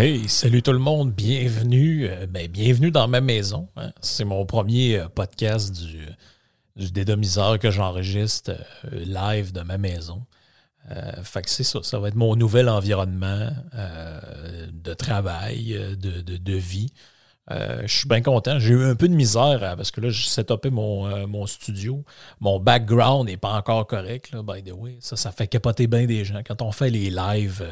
[0.00, 3.68] Hey, salut tout le monde, bienvenue, euh, ben, bienvenue dans ma maison.
[3.76, 3.92] hein.
[4.00, 6.06] C'est mon premier euh, podcast du,
[6.74, 8.52] du dédomiseur que j'enregistre
[8.86, 10.24] euh, live de ma maison.
[11.22, 13.50] Fait que c'est ça, ça va être mon nouvel environnement
[14.72, 16.92] de travail, de, vie.
[17.50, 18.58] Je suis bien content.
[18.58, 22.02] J'ai eu un peu de misère hein, parce que là, j'ai setupé mon, studio.
[22.40, 24.96] Mon background n'est pas encore correct, by the way.
[25.00, 26.40] Ça, ça fait capoter bien des gens.
[26.44, 27.62] Quand on fait les lives,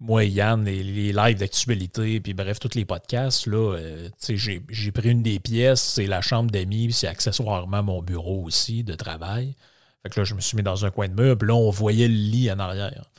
[0.00, 5.10] moi Yann, les, lives d'actualité, puis bref, tous les podcasts, là, euh, j'ai, j'ai pris
[5.10, 9.54] une des pièces, c'est la chambre d'amis, c'est accessoirement mon bureau aussi de travail.
[10.02, 11.70] Fait que là, je me suis mis dans un coin de mur, puis là, on
[11.70, 13.10] voyait le lit en arrière.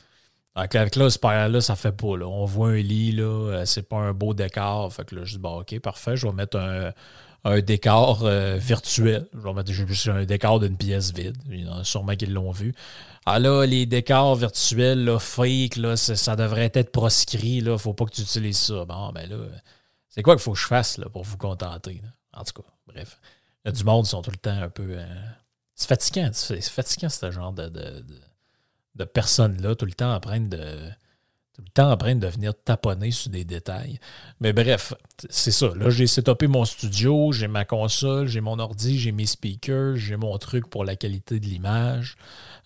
[0.56, 2.16] Donc, avec là, ce là ça fait pas.
[2.16, 2.26] Là.
[2.26, 4.92] On voit un lit, là, euh, c'est pas un beau décor.
[4.92, 6.58] Fait que là, je dis, bon, OK, parfait, je vais mettre
[7.44, 9.26] un, décor euh, virtuel.
[9.32, 11.36] Je vais mettre juste un décor d'une pièce vide.
[11.48, 12.74] Il y en a sûrement qui l'ont vu.
[13.24, 17.60] Ah là, les décors virtuels, là, fake, là, ça, devrait être proscrit.
[17.60, 17.78] Là.
[17.78, 18.84] Faut pas que tu utilises ça.
[18.84, 19.36] Bon, ben là,
[20.08, 22.00] c'est quoi qu'il faut que je fasse là, pour vous contenter?
[22.02, 22.08] là?
[22.32, 23.20] En tout cas, bref.
[23.64, 24.96] Du monde, ils sont tout le temps un peu.
[24.98, 25.06] euh,
[25.74, 26.30] c'est fatigant.
[26.32, 28.20] C'est fatigant, ce genre de, de, de,
[28.96, 30.90] de personnes-là, tout le temps en train de.
[31.54, 33.98] Tout le temps en train de venir taponner sur des détails.
[34.40, 34.94] Mais bref,
[35.28, 35.68] c'est ça.
[35.76, 40.16] Là, j'ai setupé mon studio, j'ai ma console, j'ai mon ordi, j'ai mes speakers, j'ai
[40.16, 42.16] mon truc pour la qualité de l'image.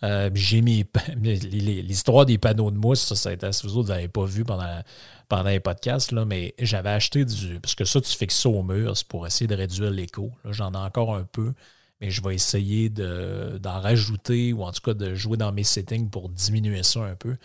[0.05, 0.61] Euh, j'ai
[1.17, 4.45] l'histoire des panneaux de mousse, ça, ça a été, si vous autres n'avez pas vu
[4.45, 4.83] pendant,
[5.29, 7.59] pendant les podcasts, là, mais j'avais acheté du.
[7.61, 10.31] Parce que ça, tu fixes ça au mur, c'est pour essayer de réduire l'écho.
[10.45, 11.55] J'en ai encore un peu,
[12.01, 15.65] mais je vais essayer de- d'en rajouter ou en tout cas de jouer dans mes
[15.65, 17.37] settings pour diminuer ça un peu.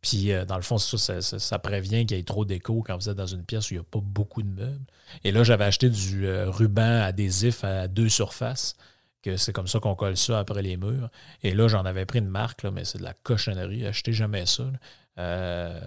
[0.00, 3.16] Puis, euh, dans le fond, ça, prévient qu'il y ait trop d'écho quand vous êtes
[3.16, 4.86] dans une pièce où il n'y a pas beaucoup de meubles.
[5.24, 8.74] Et là, j'avais acheté du euh, ruban adhésif à deux surfaces,
[9.22, 11.10] que c'est comme ça qu'on colle ça après les murs.
[11.42, 13.86] Et là, j'en avais pris une marque, là, mais c'est de la cochonnerie.
[13.86, 14.70] Achetez jamais ça.
[15.18, 15.80] Euh,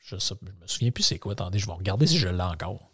[0.00, 1.32] je, je me souviens plus c'est quoi.
[1.32, 2.90] Attendez, je vais regarder si je l'ai encore.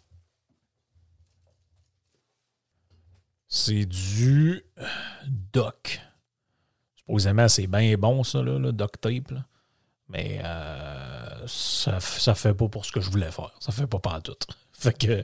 [3.47, 4.63] C'est du
[5.27, 6.01] Doc.
[6.95, 9.33] Supposément, c'est bien bon, ça, là, le Doc Tape.
[10.09, 13.51] Mais euh, ça, ça fait pas pour ce que je voulais faire.
[13.59, 14.35] Ça fait pas pas tout.
[14.77, 15.23] Fait que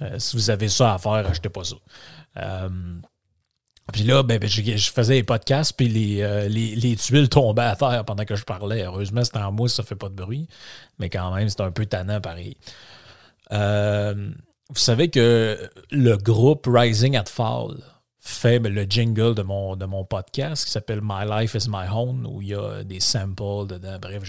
[0.00, 1.76] euh, si vous avez ça à faire, achetez pas ça.
[2.38, 2.68] Euh,
[3.92, 7.76] puis là, ben, ben, je, faisais les podcasts, puis les, les, les tuiles tombaient à
[7.76, 8.84] terre pendant que je parlais.
[8.84, 10.48] Heureusement, c'était en mousse, ça fait pas de bruit.
[10.98, 12.56] Mais quand même, c'est un peu tannant pareil.
[13.50, 17.76] Vous savez que le groupe Rising at Fall
[18.24, 21.88] fait ben, le jingle de mon, de mon podcast qui s'appelle My Life is My
[21.92, 23.98] Home, où il y a des samples dedans.
[24.00, 24.22] Bref,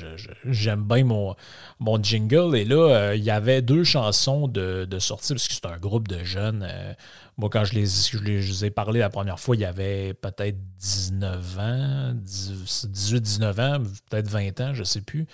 [0.46, 1.36] j'aime bien mon,
[1.80, 2.56] mon jingle.
[2.58, 5.78] Et là, euh, il y avait deux chansons de, de sortie, parce que c'est un
[5.78, 6.66] groupe de jeunes.
[6.68, 6.94] Euh,
[7.38, 10.58] moi, quand je les, je les- ai parlé la première fois, il y avait peut-être
[10.80, 15.28] 19 ans, 18-19 ans, peut-être 20 ans, je ne sais plus.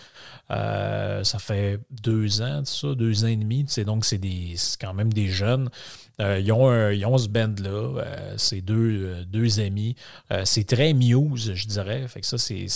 [0.51, 3.65] Euh, ça fait deux ans, tout ça, deux ans et demi.
[3.85, 4.19] donc, c'est
[4.81, 5.69] quand même des jeunes.
[6.21, 6.51] Euh, ils,
[7.05, 7.69] ont ce band-là.
[7.69, 9.95] euh, deux, euh, deux amis.
[10.43, 12.07] C'est très Muse, je dirais.
[12.07, 12.67] Fait que ça, c'est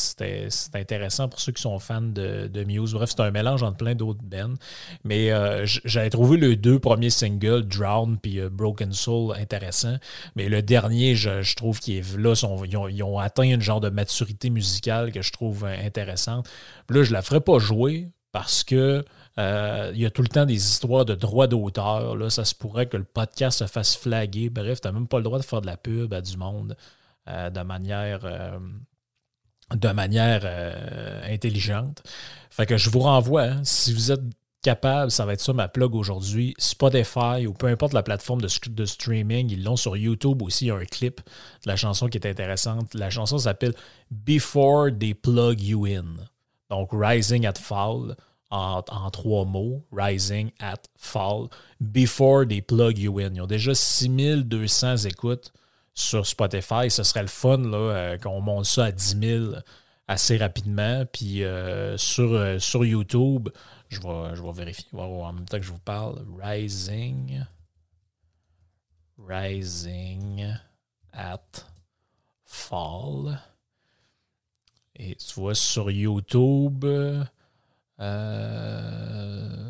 [0.74, 2.94] intéressant pour ceux qui sont fans de, de Muse.
[2.94, 4.56] Bref, c'est un mélange entre plein d'autres bands.
[5.04, 5.32] Mais
[5.66, 9.98] j'avais trouvé les deux premiers singles, Drown puis Broken Soul, intéressants.
[10.36, 12.34] Mais le dernier, je, trouve qu'ils là,
[12.90, 16.50] ils, ont, atteint une genre de maturité musicale que je trouve intéressante.
[16.90, 19.06] Là, je la ferai pas jouer parce que
[19.40, 22.32] euh, il y a tout le temps des histoires de droits d'auteur.
[22.32, 24.50] Ça se pourrait que le podcast se fasse flaguer.
[24.50, 26.78] Bref, tu n'as même pas le droit de faire de la pub à du monde
[27.28, 28.60] euh, de manière, euh,
[29.74, 30.46] de manière
[31.30, 32.04] intelligente.
[32.50, 34.22] Fait que je vous renvoie, hein, si vous êtes
[34.64, 38.48] capable, ça va être ça ma plug aujourd'hui, Spotify ou peu importe la plateforme de,
[38.70, 41.20] de streaming, ils l'ont sur YouTube aussi, il y a un clip
[41.66, 42.94] de la chanson qui est intéressante.
[42.94, 43.74] La chanson s'appelle
[44.10, 46.16] Before They Plug You In.
[46.70, 48.16] Donc Rising at Fall
[48.54, 51.48] en, trois mots, Rising at Fall,
[51.80, 53.34] Before They Plug You In.
[53.34, 55.52] Ils ont déjà 6200 écoutes
[55.94, 56.90] sur Spotify.
[56.90, 59.46] Ce serait le fun euh, qu'on monte ça à 10 000
[60.08, 61.04] assez rapidement.
[61.12, 63.50] Puis euh, sur, euh, sur YouTube,
[63.90, 66.24] je vais, je vais vérifier en même temps que je vous parle.
[66.40, 67.44] Rising.
[69.18, 70.54] Rising
[71.12, 71.40] at
[72.46, 73.40] Fall.
[74.96, 76.86] Et tu vois sur YouTube.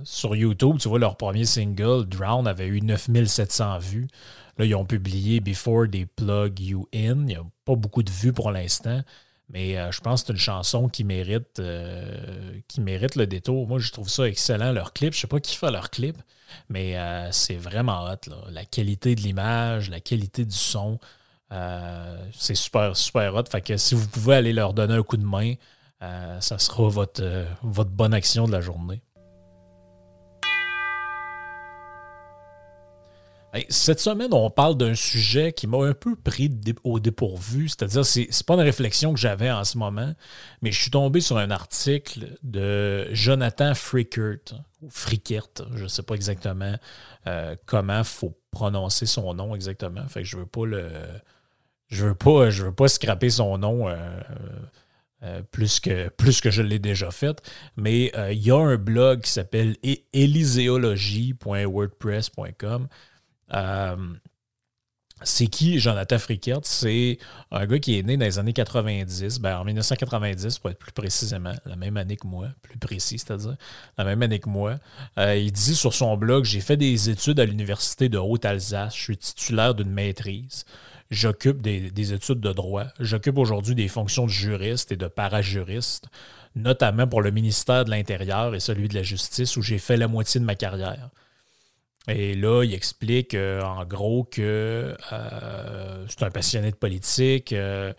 [0.05, 4.07] Sur YouTube, tu vois leur premier single, Drown, avait eu 9700 vues.
[4.57, 7.21] Là, ils ont publié Before They Plug You In.
[7.21, 9.01] Il n'y a pas beaucoup de vues pour l'instant,
[9.49, 13.67] mais euh, je pense que c'est une chanson qui mérite, euh, qui mérite le détour.
[13.67, 15.13] Moi, je trouve ça excellent, leur clip.
[15.13, 16.17] Je ne sais pas qui fait leur clip,
[16.69, 18.31] mais euh, c'est vraiment hot.
[18.51, 20.99] La qualité de l'image, la qualité du son,
[22.31, 23.43] c'est super, super hot.
[23.51, 25.53] Fait que si vous pouvez aller leur donner un coup de main,
[26.39, 27.23] ça sera votre,
[27.61, 29.01] votre bonne action de la journée.
[33.69, 36.49] Cette semaine, on parle d'un sujet qui m'a un peu pris
[36.83, 40.13] au dépourvu, c'est-à-dire c'est n'est pas une réflexion que j'avais en ce moment,
[40.63, 44.39] mais je suis tombé sur un article de Jonathan Frickert,
[44.81, 46.75] ou Frickert, je ne sais pas exactement
[47.27, 50.89] euh, comment il faut prononcer son nom exactement, fait que je veux pas le
[51.89, 54.19] je veux pas je veux pas scraper son nom euh,
[55.23, 56.11] euh, plus, que,
[56.51, 57.41] je l'ai déjà fait.
[57.75, 59.75] Mais il y a un blog qui s'appelle
[60.13, 62.87] elyséologie.wordpress.com
[63.53, 63.95] euh,
[65.25, 66.59] c'est qui Jonathan Frickert?
[66.63, 67.17] C'est
[67.51, 70.91] un gars qui est né dans les années 90, ben en 1990 pour être plus
[70.91, 73.55] précisément, la même année que moi, plus précis, c'est-à-dire
[73.97, 74.79] la même année que moi.
[75.17, 79.01] Euh, il dit sur son blog J'ai fait des études à l'Université de Haute-Alsace, je
[79.01, 80.65] suis titulaire d'une maîtrise.
[81.11, 82.85] J'occupe des, des, études de droit.
[82.99, 86.07] J'occupe aujourd'hui des fonctions de juriste et de parajuriste,
[86.55, 90.07] notamment pour le ministère de l'Intérieur et celui de la Justice, où j'ai fait la
[90.07, 91.09] moitié de ma carrière.
[92.07, 97.53] Et là, il explique euh, en gros que euh, c'est un passionné de politique.
[97.53, 97.93] Euh,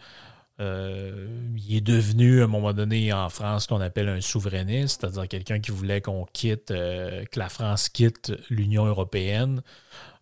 [0.59, 5.27] il est devenu à un moment donné en France ce qu'on appelle un souverainiste, c'est-à-dire
[5.27, 9.62] quelqu'un qui voulait qu'on quitte, que la France quitte l'Union européenne.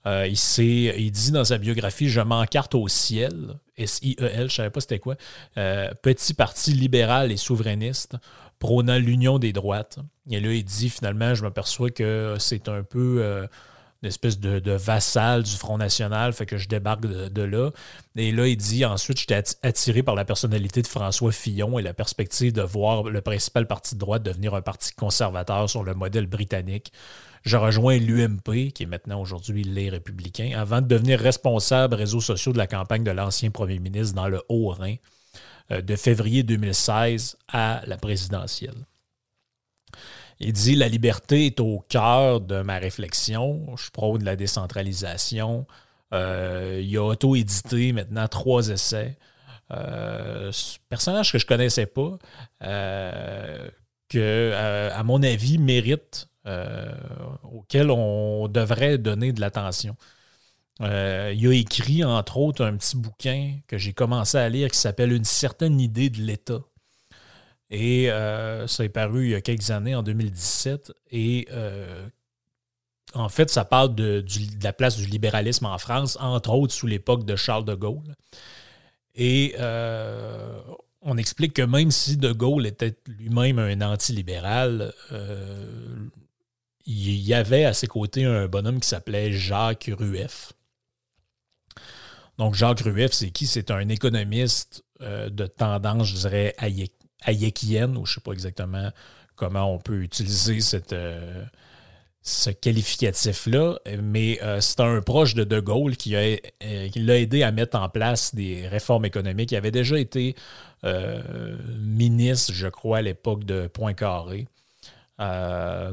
[0.07, 4.81] Il, il dit dans sa biographie Je m'encarte au ciel, S-I-E-L, je ne savais pas
[4.81, 5.17] c'était quoi.
[5.55, 8.17] petit parti libéral et souverainiste
[8.59, 9.99] prônant l'union des droites.
[10.31, 13.47] Et là, il dit finalement Je m'aperçois que c'est un peu
[14.03, 17.71] une espèce de, vassal du Front National, fait que je débarque de, là.
[18.17, 21.95] Et là, il dit ensuite, j'étais attiré par la personnalité de François Fillon et la
[21.95, 26.27] perspective de voir le principal parti de droite devenir un parti conservateur sur le modèle
[26.27, 26.93] britannique.
[27.45, 32.53] Je rejoins l'UMP, qui est maintenant aujourd'hui les Républicains, avant de devenir responsable réseaux sociaux
[32.53, 34.97] de la campagne de l'ancien premier ministre dans le Haut-Rhin
[35.71, 38.87] euh, de février 2016 à la présidentielle.
[40.43, 43.77] Il dit La liberté est au cœur de ma réflexion.
[43.77, 45.67] Je prône la décentralisation.
[46.13, 49.17] Euh, il a auto-édité maintenant trois essais.
[49.73, 50.53] Euh,
[50.89, 52.19] personnage que je ne connaissais pas,
[52.63, 53.69] euh,
[54.09, 56.29] que, euh, à mon avis, mérite,
[57.45, 59.97] auquel on devrait donner de l'attention.
[60.81, 65.13] il a écrit, entre autres, un petit bouquin que j'ai commencé à lire qui s'appelle
[65.13, 66.59] Une certaine idée de l'État.
[67.73, 70.93] Et euh, ça est paru il y a quelques années, en 2017.
[71.11, 72.07] Et euh,
[73.15, 74.23] en fait, ça parle de,
[74.63, 78.15] la place du libéralisme en France, entre autres sous l'époque de Charles de Gaulle.
[79.15, 80.61] Et euh,
[81.01, 84.93] on explique que même si de Gaulle était lui-même un anti-libéral,
[86.85, 90.53] il y avait à ses côtés un bonhomme qui s'appelait Jacques Rueff.
[92.37, 93.47] Donc, Jacques Rueff, c'est qui?
[93.47, 96.55] C'est un économiste de tendance, je dirais,
[97.25, 98.91] hayekienne, ou je ne sais pas exactement
[99.37, 100.59] comment on peut utiliser
[100.93, 101.45] euh,
[102.23, 106.37] ce qualificatif-là, mais euh, c'est un proche de De Gaulle euh,
[106.89, 109.53] qui l'a aidé à mettre en place des réformes économiques.
[109.53, 110.37] Il avait déjà été
[111.79, 114.47] ministre, je crois, à l'époque de Poincaré.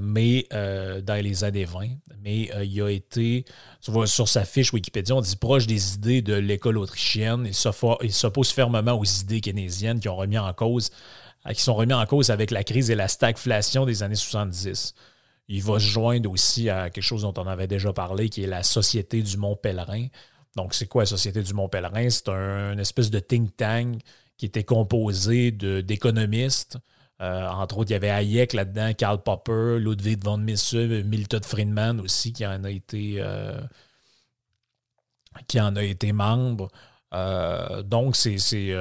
[0.01, 1.87] Mais dans les années 20.
[2.23, 3.45] Mais il a été,
[3.81, 7.47] tu vois, sur sa fiche Wikipédia, on dit proche des idées de l'école autrichienne.
[7.47, 10.91] Il s'oppose fermement aux idées keynésiennes qui ont remis en cause
[11.47, 14.93] euh, qui sont remis en cause avec la crise et la stagflation des années 70.
[15.47, 18.47] Il va se joindre aussi à quelque chose dont on avait déjà parlé, qui est
[18.47, 20.07] la Société du Mont Pèlerin.
[20.55, 22.09] Donc, c'est quoi la Société du Mont Pèlerin?
[22.09, 23.99] C'est un, une espèce de think tank
[24.37, 26.77] qui était composé d'économistes,
[27.19, 32.33] entre autres, il y avait Hayek là-dedans, Karl Popper, Ludwig von Mises, Milton Friedman aussi,
[32.33, 33.21] qui en a été,
[35.47, 36.69] qui en a été membre.
[37.83, 38.71] donc, c'est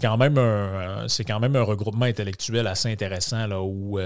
[0.00, 4.00] quand, même un, quand même un regroupement intellectuel assez intéressant là, où,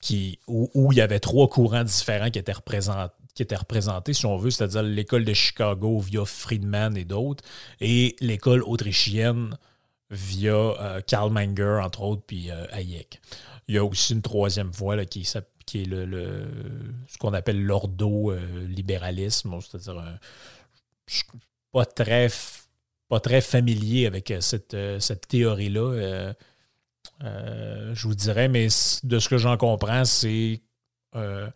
[0.00, 4.50] qui, où, il y avait trois courants différents qui étaient représentés qui si on veut,
[4.50, 7.42] c'est-à-dire l'école de Chicago via Friedman et d'autres,
[7.80, 9.56] et l'école autrichienne
[10.12, 13.20] via euh, Karl Menger, entre autres, puis euh, Hayek.
[13.66, 15.28] Il y a aussi une troisième voie qui,
[15.66, 16.46] qui, est le,
[17.08, 20.18] ce qu'on appelle l'ordo-libéralisme, c'est-à-dire
[21.06, 21.24] je suis
[21.72, 22.28] pas très,
[23.08, 26.34] pas très familier avec cette, cette théorie-là.
[27.22, 28.68] Euh, je vous dirais, mais
[29.04, 30.60] de ce que j'en comprends, c'est
[31.14, 31.48] euh,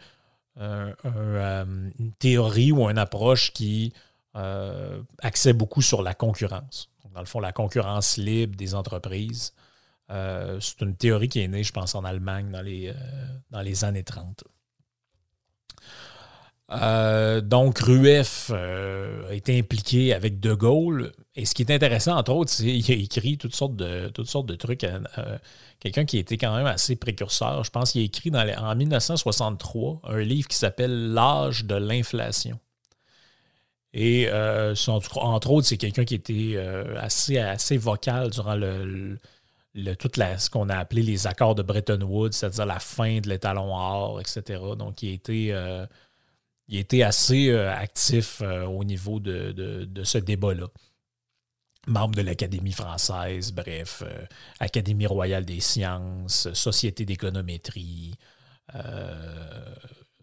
[0.57, 3.93] une théorie ou une approche qui
[4.37, 6.91] euh, axait beaucoup sur la concurrence.
[7.17, 9.55] Dans le fond, la concurrence libre des entreprises.
[10.11, 12.93] Euh, c'est une théorie qui est née, je pense, en Allemagne dans les,
[13.51, 14.45] dans les années 30.
[17.43, 21.13] donc, Rueff a été impliqué avec De Gaulle.
[21.35, 24.29] Et ce qui est intéressant, entre autres, c'est qu'il a écrit toutes sortes de, toutes
[24.29, 24.87] sortes de trucs
[25.81, 27.65] quelqu'un qui était quand même assez précurseur.
[27.65, 32.61] Je pense qu'il a écrit en 1963 un livre qui s'appelle L'âge de l'inflation.
[33.99, 39.19] Et euh, entre autres, c'est quelqu'un qui était euh, assez, assez vocal durant le,
[39.99, 43.75] tout ce qu'on a appelé les accords de Bretton Woods, c'est-à-dire la fin de l'étalon
[43.75, 44.61] or, etc.
[44.79, 45.87] Donc, il été, euh,
[46.69, 50.67] il assez actif au niveau de ce débat-là
[51.87, 54.27] membre de l'Académie française, bref, euh,
[54.61, 58.15] Académie royale des sciences, Société d'économétrie.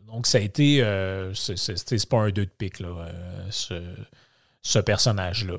[0.04, 0.82] Euh, donc, ça a été.
[0.84, 3.08] Euh, c'est pas un deux de pique, là,
[3.50, 3.96] ce,
[4.62, 5.58] ce personnage-là.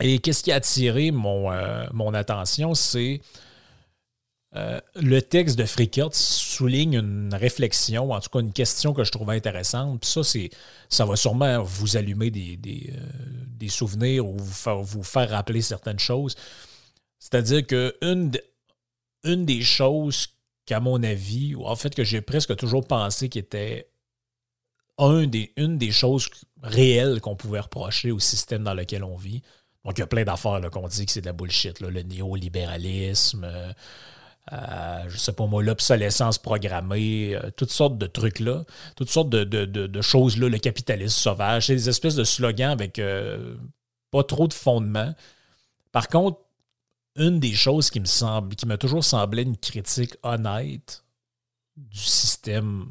[0.00, 1.50] Et qu'est-ce qui a attiré mon,
[1.92, 3.20] mon attention, c'est
[4.56, 9.12] euh, le texte de Frickert souligne une réflexion, en tout cas une question que je
[9.12, 10.00] trouvais intéressante.
[10.00, 10.22] Puis ça,
[10.88, 12.58] ça va sûrement vous allumer des,
[12.94, 16.34] euh, souvenirs ou vous faire, vous faire, rappeler certaines choses.
[17.18, 18.32] C'est-à-dire que une,
[19.24, 20.28] une des choses
[20.68, 23.90] qu'à mon avis, ou en fait que j'ai presque toujours pensé qui était
[24.98, 26.28] une des choses
[26.62, 29.42] réelles qu'on pouvait reprocher au système dans lequel on vit.
[29.84, 33.44] Donc, il y a plein d'affaires qu'on dit que c'est de la bullshit, le néolibéralisme.
[33.44, 33.72] Euh,
[34.52, 38.64] euh, je sais pas moi, l'obsolescence programmée, euh, toutes sortes de trucs-là,
[38.96, 43.56] toutes sortes de, choses-là, le capitalisme sauvage, c'est des espèces de slogans avec euh,
[44.10, 45.14] pas trop de fondement.
[45.92, 46.38] Par contre,
[47.18, 51.04] une des choses qui me semble, qui m'a toujours semblé une critique honnête
[51.76, 52.86] du système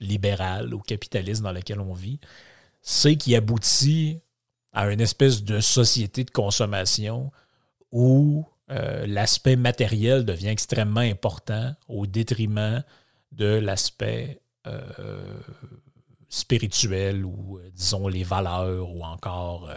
[0.00, 2.20] libéral ou capitaliste dans lequel on vit,
[2.80, 4.20] c'est qu'il aboutit
[4.72, 7.30] à une espèce de société de consommation
[7.90, 12.82] où euh, l'aspect matériel devient extrêmement important au détriment
[13.32, 15.40] de l'aspect euh,
[16.28, 19.68] spirituel ou, euh, disons, les valeurs ou encore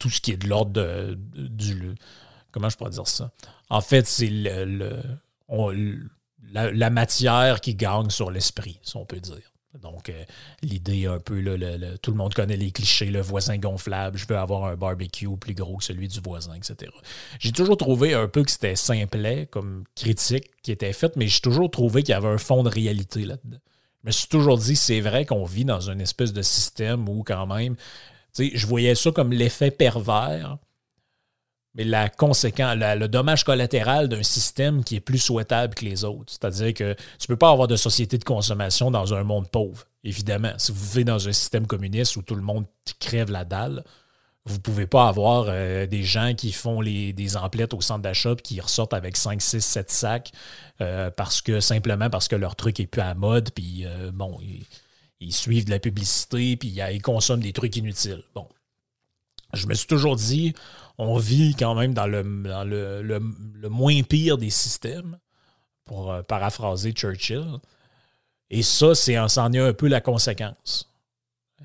[0.00, 1.94] tout ce qui est de l'ordre du...
[2.50, 3.30] Comment je pourrais dire ça?
[3.68, 5.02] En fait, c'est le,
[6.52, 9.52] la, matière qui gagne sur l'esprit, si on peut dire.
[9.80, 10.24] Donc, euh,
[10.62, 11.40] l'idée un peu,
[12.02, 15.54] tout le monde connaît les clichés, le voisin gonflable, je veux avoir un barbecue plus
[15.54, 16.90] gros que celui du voisin, etc.
[17.38, 21.40] J'ai toujours trouvé un peu que c'était simplet comme critique qui était faite, mais j'ai
[21.40, 23.58] toujours trouvé qu'il y avait un fond de réalité là-dedans.
[24.02, 27.22] Je me suis toujours dit, c'est vrai qu'on vit dans une espèce de système où
[27.22, 27.76] quand même,
[28.38, 30.58] je voyais ça comme l'effet pervers
[31.74, 36.32] mais la conséquence, le dommage collatéral d'un système qui est plus souhaitable que les autres.
[36.32, 39.84] C'est-à-dire que tu ne peux pas avoir de société de consommation dans un monde pauvre,
[40.02, 40.52] évidemment.
[40.58, 42.64] Si vous vivez dans un système communiste où tout le monde
[42.98, 43.84] crève la dalle,
[44.46, 48.02] vous ne pouvez pas avoir euh, des gens qui font les, des emplettes au centre
[48.02, 50.32] d'achat qui ressortent avec 5, 6, 7 sacs
[50.80, 54.38] euh, parce que simplement parce que leur truc est plus à mode, puis euh, bon,
[55.28, 58.22] suivent de la publicité, puis ils consomment des trucs inutiles.
[58.34, 58.48] Bon.
[59.52, 60.54] Je me suis toujours dit,
[60.96, 62.22] on vit quand même dans le,
[63.02, 65.18] le, moins pire des systèmes,
[65.84, 67.58] pour euh, paraphraser Churchill.
[68.48, 70.88] Et ça, c'est c'en est un peu la conséquence.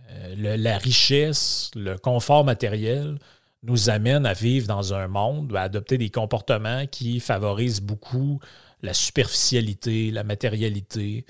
[0.10, 3.20] Euh, la richesse, le confort matériel
[3.62, 8.40] nous amène à vivre dans un monde, à adopter des comportements qui favorisent beaucoup
[8.82, 11.26] la superficialité, la matérialité,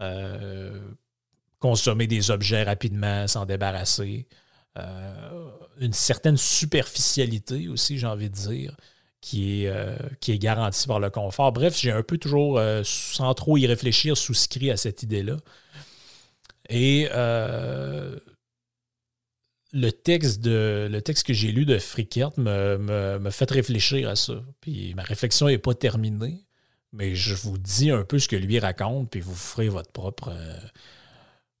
[0.00, 0.78] euh,
[1.58, 4.26] consommer des objets rapidement, s'en débarrasser.
[4.78, 5.50] Euh,
[5.80, 8.76] une certaine superficialité aussi, j'ai envie de dire,
[9.20, 11.52] qui est, euh, qui est garantie par le confort.
[11.52, 15.36] Bref, j'ai un peu toujours, euh, sans trop y réfléchir, souscrit à cette idée-là.
[16.68, 17.08] Et
[19.72, 24.16] le texte, de, le texte que j'ai lu de Frickert me, me, fait réfléchir à
[24.16, 24.42] ça.
[24.60, 26.44] Puis ma réflexion n'est pas terminée,
[26.92, 30.32] mais je vous dis un peu ce que lui raconte, puis vous ferez votre propre,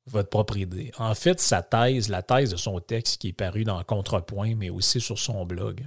[0.08, 0.90] votre propre idée.
[0.98, 4.70] En fait, sa thèse, la thèse de son texte qui est paru dans Contrepoint, mais
[4.70, 5.86] aussi sur son blog,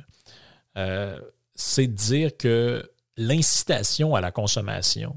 [0.78, 1.20] euh,
[1.56, 5.16] c'est de dire que l'incitation à la consommation,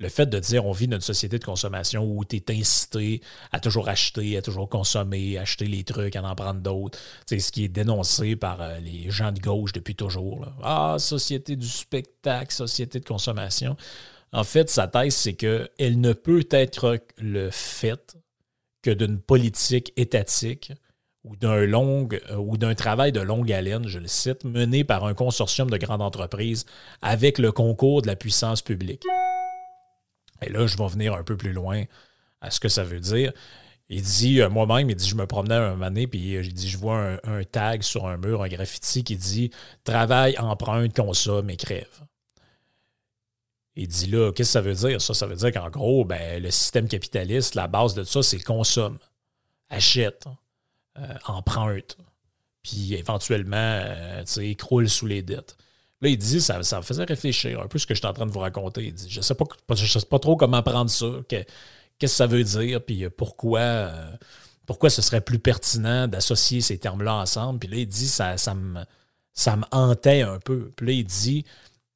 [0.00, 3.20] le fait de dire on vit dans une société de consommation où tu es incité
[3.52, 7.52] à toujours acheter, à toujours consommer, acheter les trucs, à en prendre d'autres, c'est ce
[7.52, 10.46] qui est dénoncé par euh, les gens de gauche depuis toujours.
[10.62, 13.76] Ah, société du spectacle, société de consommation.
[14.34, 18.16] En fait, sa thèse, c'est qu'elle ne peut être le fait
[18.82, 20.72] que d'une politique étatique
[21.22, 25.04] ou d'un long euh, ou d'un travail de longue haleine, je le cite, mené par
[25.04, 26.66] un consortium de grandes entreprises
[27.00, 29.04] avec le concours de la puissance publique.
[30.42, 31.84] Et là, je vais venir un peu plus loin
[32.40, 33.32] à ce que ça veut dire.
[33.88, 36.68] Il dit, euh, moi-même, il dit, je me promenais un moment donné, puis il dit,
[36.68, 39.50] je vois un, tag sur un mur, un graffiti qui dit
[39.84, 42.04] Travail, empreinte, consomme et crève.
[43.76, 45.00] Il dit là, qu'est-ce que ça veut dire?
[45.02, 48.38] Ça, ça veut dire qu'en gros, ben, le système capitaliste, la base de ça, c'est
[48.38, 48.98] consomme,
[49.68, 50.26] achète,
[50.98, 51.96] euh, emprunte,
[52.62, 55.56] puis éventuellement, euh, sais, croule sous les dettes.
[56.00, 58.12] Là, il dit, ça, ça me faisait réfléchir un peu ce que je suis en
[58.12, 58.84] train de vous raconter.
[58.84, 61.46] Il dit, je ne sais, pas, je sais pas trop comment prendre ça, qu'est-ce
[61.98, 64.16] que ça veut dire, puis pourquoi, euh,
[64.66, 67.58] pourquoi ce serait plus pertinent d'associer ces termes-là ensemble.
[67.58, 68.84] Puis là, il dit, ça, ça, me,
[69.32, 70.70] ça me hantait un peu.
[70.76, 71.44] Puis là, il dit,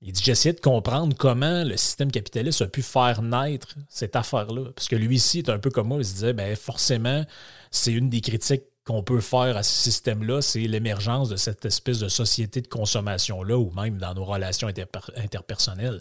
[0.00, 4.70] il dit J'essayais de comprendre comment le système capitaliste a pu faire naître cette affaire-là.
[4.74, 7.24] Parce que lui ici est un peu comme moi, il se disait ben, forcément,
[7.70, 11.98] c'est une des critiques qu'on peut faire à ce système-là, c'est l'émergence de cette espèce
[11.98, 16.00] de société de consommation-là, ou même dans nos relations interpersonnelles.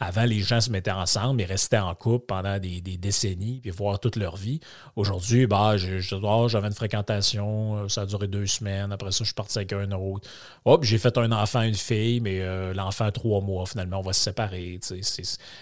[0.00, 3.98] Avant, les gens se mettaient ensemble et restaient en couple pendant des, décennies, puis voir
[3.98, 4.60] toute leur vie.
[4.94, 8.92] Aujourd'hui, bah, j'avais une fréquentation, euh, ça a duré deux semaines.
[8.92, 10.28] Après ça, je suis parti avec un autre.
[10.64, 14.12] Hop, j'ai fait un enfant, une fille, mais euh, l'enfant, trois mois, finalement, on va
[14.12, 14.78] se séparer.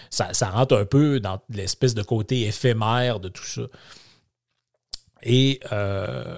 [0.09, 3.63] Ça, ça rentre un peu dans l'espèce de côté éphémère de tout ça.
[5.23, 6.37] Et euh,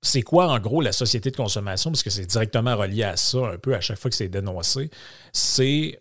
[0.00, 1.90] c'est quoi, en gros, la société de consommation?
[1.90, 4.90] Parce que c'est directement relié à ça, un peu, à chaque fois que c'est dénoncé.
[5.32, 6.00] C'est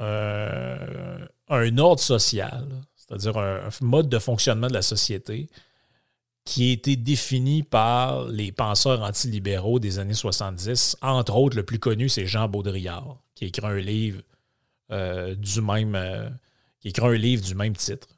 [0.00, 5.48] euh, un ordre social, c'est-à-dire un, mode de fonctionnement de la société
[6.44, 10.96] qui a été défini par les penseurs antilibéraux des années 70.
[11.02, 14.22] Entre autres, le plus connu, c'est Jean Baudrillard, qui a écrit un livre
[14.90, 16.28] euh, du même euh,
[16.80, 18.08] qui écrit un livre du même titre.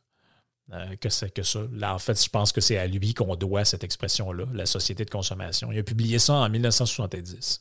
[1.01, 1.61] que c'est que ça.
[1.73, 5.05] Là, en fait, je pense que c'est à lui qu'on doit cette expression-là, la société
[5.05, 5.73] de consommation.
[5.73, 7.61] Il a publié ça en 1970.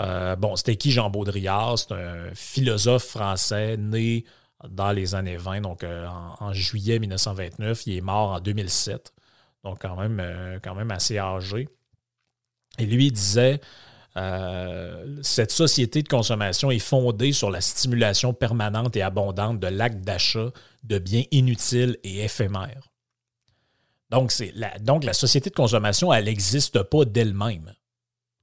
[0.00, 1.78] Euh, bon, c'était qui Jean Baudrillard?
[1.78, 4.24] C'est un philosophe français né
[4.68, 6.06] dans les années 20, donc euh,
[6.40, 7.86] en, juillet 1929.
[7.86, 9.12] Il est mort en 2007,
[9.64, 11.68] donc quand même, euh, quand même assez âgé.
[12.78, 13.60] Et lui disait
[15.22, 20.50] cette société de consommation est fondée sur la stimulation permanente et abondante de l'acte d'achat
[20.84, 22.92] de biens inutiles et éphémères.
[24.10, 27.72] Donc, la, donc, la société de consommation, elle n'existe pas d'elle-même.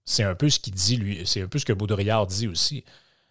[0.09, 2.83] C'est un peu ce qu'il dit, lui, c'est un peu ce que Baudrillard dit aussi.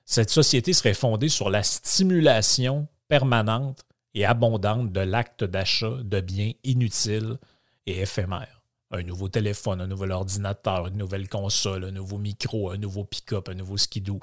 [0.05, 6.53] Cette société serait fondée sur la stimulation permanente et abondante de l'acte d'achat de biens
[6.63, 7.39] inutiles
[7.87, 8.63] et éphémères.
[8.93, 13.49] Un nouveau téléphone, un nouvel ordinateur, une nouvelle console, un nouveau micro, un nouveau pick-up,
[13.49, 14.21] un nouveau skidoo.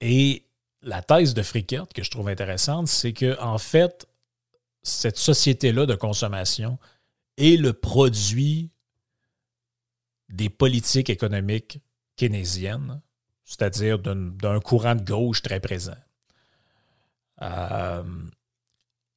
[0.00, 0.46] Et
[0.80, 4.06] la thèse de Frickert, que je trouve intéressante, c'est que, en fait,
[4.82, 6.78] cette société-là de consommation
[7.36, 8.70] est le produit
[10.28, 11.80] des politiques économiques
[12.16, 13.00] keynésiennes,
[13.44, 15.96] c'est-à-dire d'un courant de gauche très présent.
[17.42, 18.02] Euh,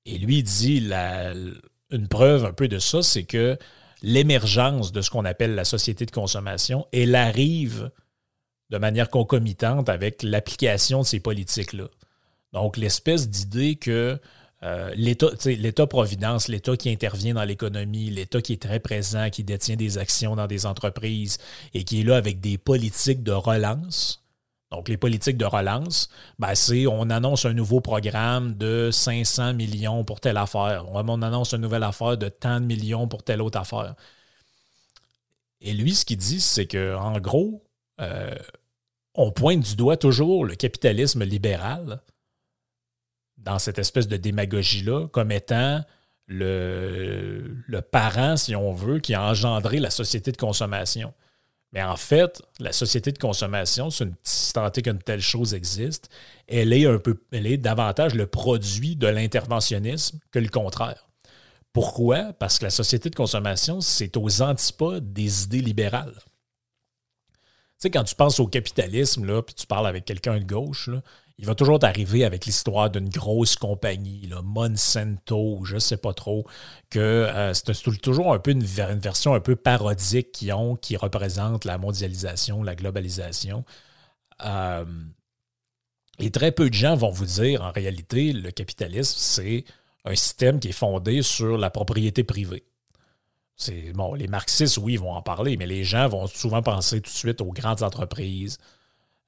[0.05, 0.87] et lui dit
[1.89, 3.57] une preuve un peu de ça, c'est que
[4.01, 7.91] l'émergence de ce qu'on appelle la société de consommation, elle arrive
[8.69, 11.87] de manière concomitante avec l'application de ces politiques-là.
[12.53, 14.19] Donc, l'espèce d'idée que
[14.63, 19.97] euh, L'État-providence, l'État qui intervient dans l'économie, l'État qui est très présent, qui détient des
[19.97, 21.37] actions dans des entreprises
[21.73, 24.23] et qui est là avec des politiques de relance.
[24.71, 30.03] Donc, les politiques de relance, ben, c'est on annonce un nouveau programme de 500 millions
[30.03, 30.85] pour telle affaire.
[30.89, 33.95] On annonce une nouvelle affaire de tant de millions pour telle autre affaire.
[35.61, 37.63] Et lui, ce qu'il dit, c'est qu'en gros,
[37.99, 38.35] euh,
[39.15, 42.01] on pointe du doigt toujours le capitalisme libéral
[43.39, 45.81] dans cette espèce de démagogie-là comme étant
[46.27, 51.13] le, le, parent, si on veut, qui a engendré la société de consommation.
[51.71, 56.09] Mais en fait, la société de consommation, c'est une, si tant qu'une telle chose existe,
[56.47, 61.07] elle est un peu, elle davantage le produit de l'interventionnisme que le contraire.
[61.73, 62.33] Pourquoi?
[62.33, 66.15] Parce que la société de consommation, c'est aux antipodes des idées libérales.
[67.79, 70.89] Tu sais, quand tu penses au capitalisme, là, puis tu parles avec quelqu'un de gauche,
[71.39, 76.13] il va toujours t'arriver avec l'histoire d'une grosse compagnie, là, Monsanto, je ne sais pas
[76.13, 76.45] trop,
[76.89, 81.63] que euh, c'est toujours un peu une, version un peu parodique qu'ils ont, qui représente
[81.63, 83.63] la mondialisation, la globalisation.
[84.43, 84.83] Euh,
[86.19, 89.63] et très peu de gens vont vous dire, en réalité, le capitalisme, c'est
[90.03, 92.65] un système qui est fondé sur la propriété privée.
[93.93, 97.15] Bon, les marxistes, oui, vont en parler, mais les gens vont souvent penser tout de
[97.15, 98.57] suite aux grandes entreprises,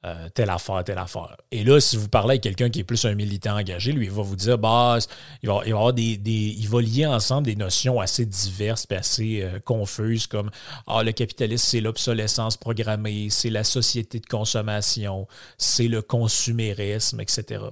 [0.05, 1.37] euh, telle affaire, telle affaire.
[1.51, 4.11] Et là, si vous parlez avec quelqu'un qui est plus un militant engagé, lui, il
[4.11, 4.97] va vous dire, bah,
[5.43, 9.41] il va, il avoir des, il va lier ensemble des notions assez diverses et assez
[9.41, 10.49] euh, confuses, comme
[10.87, 17.63] ah, le capitalisme, c'est l'obsolescence programmée, c'est la société de consommation, c'est le consumérisme, etc.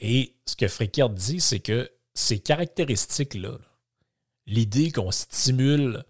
[0.00, 3.58] Et ce que Fréquard dit, c'est que ces caractéristiques-là,
[4.46, 6.04] l'idée qu'on stimule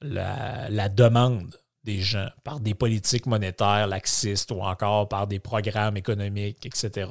[0.00, 1.54] la, demande
[1.96, 7.10] gens par des politiques monétaires laxistes ou encore par des programmes économiques, etc.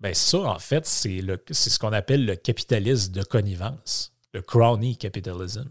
[0.00, 5.70] Bien, ça, en fait, c'est ce qu'on appelle le capitalisme de connivence, le crony capitalism.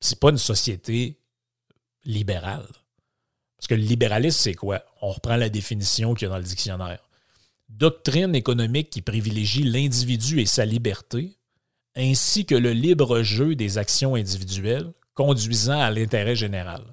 [0.00, 1.18] C'est pas une société
[2.04, 2.66] libérale.
[3.56, 4.82] Parce que le libéralisme, c'est quoi?
[5.00, 7.00] On reprend la définition qu'il y a dans le dictionnaire
[7.68, 11.36] doctrine économique qui privilégie l'individu et sa liberté,
[11.96, 16.84] ainsi que le libre jeu des actions individuelles conduisant à l'intérêt général.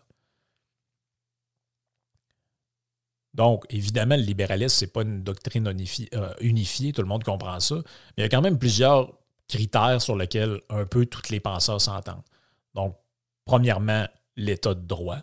[3.36, 7.59] Donc, évidemment, le libéralisme, ce n'est pas une doctrine euh, unifiée, tout le monde comprend
[7.59, 7.83] ça, mais
[8.17, 9.13] il y a quand même plusieurs
[9.47, 12.23] critères sur lesquels un peu tous les penseurs s'entendent.
[12.73, 12.95] Donc,
[13.45, 15.19] premièrement, l'état de droit,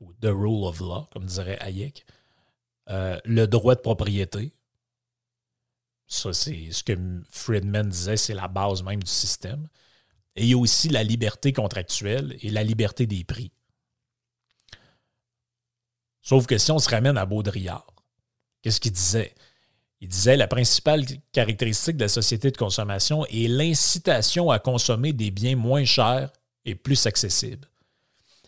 [0.00, 2.06] ou the rule of law, comme dirait Hayek.
[2.88, 4.52] Euh, le droit de propriété.
[6.06, 6.94] Ça, c'est ce que
[7.30, 9.68] Friedman disait, c'est la base même du système.
[10.40, 13.52] Et il y a aussi la liberté contractuelle et la liberté des prix.
[16.22, 17.86] Sauf que si on se ramène à Baudrillard,
[18.62, 19.34] qu'est-ce qu'il disait?
[20.00, 25.30] Il disait la principale caractéristique de la société de consommation est l'incitation à consommer des
[25.30, 26.32] biens moins chers
[26.64, 27.68] et plus accessibles.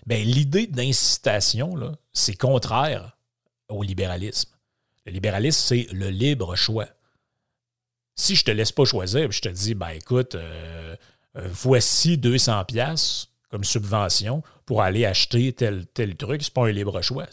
[0.07, 1.75] Bien, l'idée d'incitation,
[2.15, 3.19] c'est contraire
[3.69, 4.51] au libéralisme.
[5.05, 6.89] Le libéralisme, c'est le libre choix.
[8.15, 10.97] Si je ne te laisse pas choisir, je te dis, ben écoute, euh,
[11.37, 16.73] euh, voici 200 pièces comme subvention pour aller acheter tel, tel truc, c'est pas un
[16.73, 17.27] libre choix.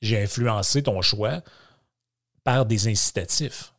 [0.00, 1.42] J'ai influencé ton choix
[2.44, 3.72] par des incitatifs.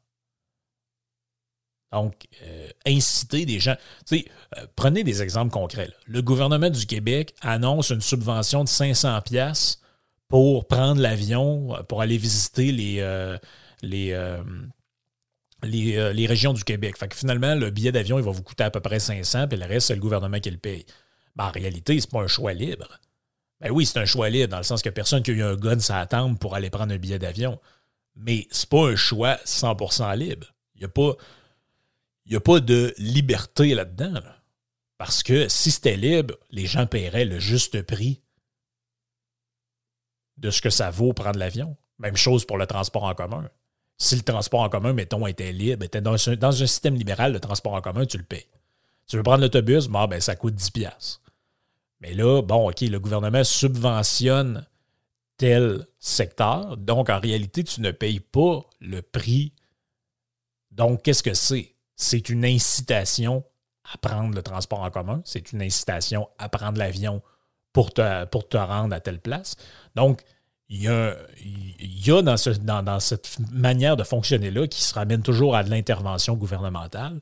[1.92, 3.76] Donc, euh, inciter des gens.
[4.06, 4.26] Tu sais,
[4.76, 5.90] prenez des exemples concrets.
[6.06, 9.80] Le gouvernement du Québec annonce une subvention de 500 pièces
[10.28, 13.38] pour prendre l'avion, euh, pour aller visiter euh,
[13.82, 14.12] les,
[15.66, 16.98] euh, les, régions du Québec.
[16.98, 19.58] Fait que finalement, le billet d'avion, il va vous coûter à peu près 500, puis
[19.58, 20.86] le reste, c'est le gouvernement qui le paye.
[21.38, 23.00] En réalité, ce n'est pas un choix libre.
[23.60, 25.56] Ben oui, c'est un choix libre, dans le sens que personne qui a eu un
[25.56, 27.60] gun ça attend pour aller prendre un billet d'avion.
[28.16, 30.54] Mais c'est pas un choix 100% libre.
[30.76, 31.14] Il n'y a, pas,
[32.32, 34.22] a pas de liberté là-dedans.
[35.00, 38.22] Parce que si c'était libre, les gens paieraient le juste prix
[40.38, 41.78] de ce que ça vaut prendre l'avion.
[42.00, 43.50] Même chose pour le transport en commun.
[43.98, 47.34] Si le transport en commun, mettons, était libre, était dans un, dans un système libéral,
[47.34, 48.48] le transport en commun, tu le payes.
[49.08, 51.20] Tu veux prendre l'autobus, bon, ben, ça coûte 10$.
[52.02, 54.66] Mais là, bon, OK, le gouvernement subventionne
[55.38, 56.78] tel secteur.
[56.78, 59.54] Donc, en réalité, tu ne payes pas le prix.
[60.72, 61.74] Donc, qu'est-ce que c'est?
[61.96, 63.44] C'est une incitation
[63.92, 65.22] à prendre le transport en commun.
[65.26, 67.22] C'est une incitation à prendre l'avion
[67.74, 69.56] pour te, pour te rendre à telle place.
[69.96, 70.22] Donc,
[70.70, 70.88] il y
[72.12, 76.36] a, dans, ce, dans, cette manière de fonctionner-là qui se ramène toujours à de l'intervention
[76.36, 77.20] gouvernementale,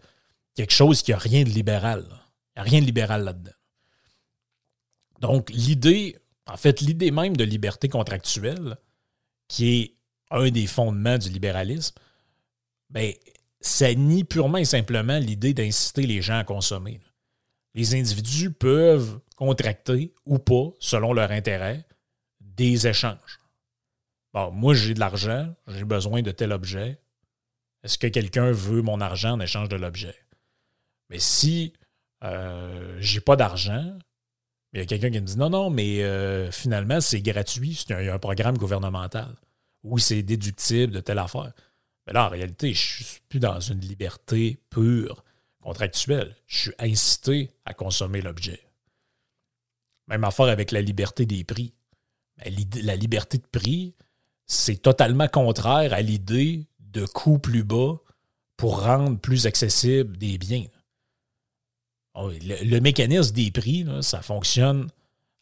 [0.55, 2.05] quelque chose qui n'a rien de libéral.
[2.55, 3.51] Il n'y a rien de libéral là-dedans.
[5.21, 8.77] Donc, l'idée, en fait, l'idée même de liberté contractuelle,
[9.47, 9.95] qui est
[10.31, 11.95] un des fondements du libéralisme,
[12.89, 13.13] ben,
[13.61, 16.99] ça nie purement et simplement l'idée d'inciter les gens à consommer
[17.75, 21.85] les individus peuvent contracter ou pas, selon leur intérêt,
[22.55, 23.39] des échanges.
[24.33, 26.99] Bon, moi, j'ai de l'argent, j'ai besoin de tel objet.
[27.83, 30.15] Est-ce que quelqu'un veut mon argent en échange de l'objet?
[31.09, 31.73] Mais si
[32.23, 33.97] euh, j'ai pas d'argent,
[34.73, 37.93] il y a quelqu'un qui me dit non, non, mais euh, finalement, c'est gratuit, c'est
[37.93, 39.35] un, un, programme gouvernemental.
[39.83, 41.53] Oui, c'est déductible de telle affaire.
[42.05, 45.23] Mais là, en réalité, je ne suis plus dans une liberté pure
[45.61, 46.35] contractuel.
[46.45, 48.61] Je suis incité à consommer l'objet.
[50.07, 51.73] Même affaire avec la liberté des prix.
[52.37, 53.95] La liberté de prix,
[54.45, 57.95] c'est totalement contraire à l'idée de coûts plus bas
[58.57, 60.65] pour rendre plus accessible des biens.
[62.13, 64.87] Oh, le, mécanisme des prix, ça fonctionne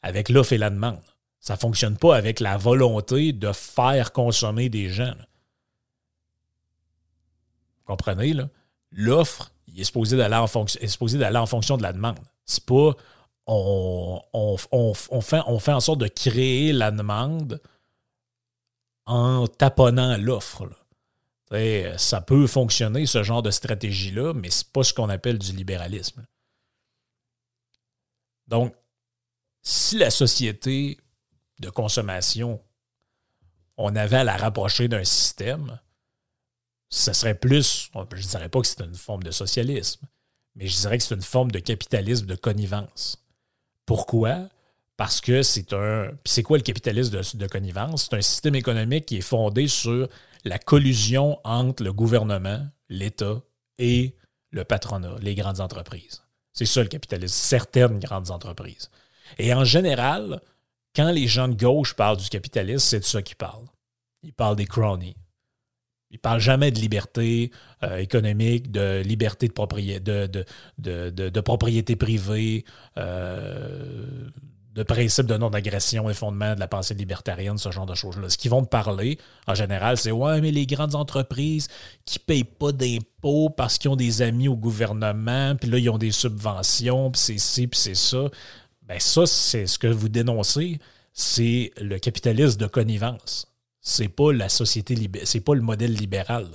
[0.01, 1.01] avec l'offre et la demande.
[1.39, 5.13] Ça ne fonctionne pas avec la volonté de faire consommer des gens.
[7.77, 8.33] Vous comprenez?
[8.91, 10.35] L'offre, il est supposé d'aller
[11.37, 12.19] en fonction de la demande.
[12.45, 12.93] C'est pas
[13.45, 17.61] on, fait, fait en sorte de créer la demande
[19.05, 20.69] en taponnant l'offre.
[21.97, 25.51] Ça peut fonctionner, ce genre de stratégie-là, mais ce n'est pas ce qu'on appelle du
[25.51, 26.25] libéralisme.
[28.47, 28.75] Donc,
[29.61, 30.97] si la société
[31.59, 32.61] de consommation,
[33.77, 35.79] on avait à la rapprocher d'un système,
[36.89, 40.05] ce serait plus, je ne dirais pas que c'est une forme de socialisme,
[40.55, 43.22] mais je dirais que c'est une forme de capitalisme de connivence.
[43.85, 44.49] Pourquoi?
[44.97, 46.11] Parce que c'est un.
[46.25, 48.07] c'est quoi le capitalisme de, de connivence?
[48.09, 50.07] C'est un système économique qui est fondé sur
[50.45, 53.41] la collusion entre le gouvernement, l'État
[53.79, 54.15] et
[54.51, 56.21] le patronat, les grandes entreprises.
[56.53, 58.91] C'est ça le capitalisme, certaines grandes entreprises.
[59.39, 60.41] Et en général,
[60.95, 63.67] quand les gens de gauche parlent du capitalisme, c'est de ça qu'ils parlent.
[64.21, 65.15] Ils parlent des cronies.
[66.13, 67.49] Ils ne parlent jamais de liberté
[67.81, 70.45] euh, économique, de liberté de propriété, de,
[70.77, 72.65] de, propriété privée,
[72.99, 74.29] euh,
[74.75, 78.29] de principe de non-agression et fondement de la pensée libertarienne, ce genre de choses-là.
[78.29, 81.67] Ce qu'ils vont te parler, en général, c'est Ouais, mais les grandes entreprises
[82.05, 85.89] qui ne payent pas d'impôts parce qu'ils ont des amis au gouvernement, puis là, ils
[85.89, 88.29] ont des subventions, puis c'est ci, puis c'est ça.
[88.83, 90.77] Ben ça, c'est ce que vous dénoncez,
[91.11, 93.47] c'est le capitalisme de connivence.
[93.83, 96.47] C'est pas la société c'est pas le modèle libéral.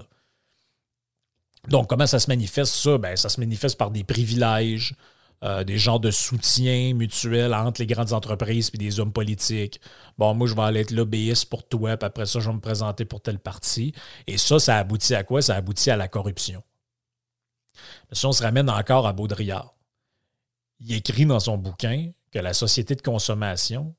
[1.68, 2.96] Donc, comment ça se manifeste, ça?
[2.96, 4.94] Ben, ça se manifeste par des privilèges,
[5.44, 9.78] euh, des genres de soutien mutuel entre les grandes entreprises et des hommes politiques.
[10.16, 12.60] Bon, moi, je vais aller être lobbyiste pour toi, puis après ça, je vais me
[12.60, 13.92] présenter pour tel parti.
[14.26, 15.42] Et ça, ça aboutit à quoi?
[15.42, 16.62] Ça aboutit à la corruption.
[18.08, 19.74] Mais si on se ramène encore à Baudrillard,
[20.80, 23.94] il écrit dans son bouquin que la société de consommation,